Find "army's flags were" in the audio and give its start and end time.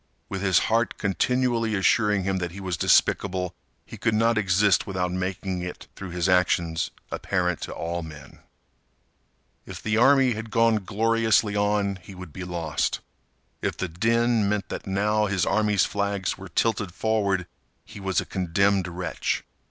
15.45-16.49